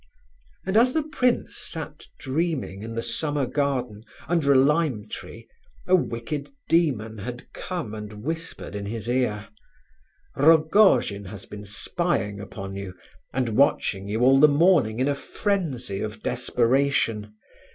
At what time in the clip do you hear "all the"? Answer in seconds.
14.21-14.47